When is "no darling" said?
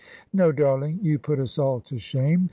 0.33-0.97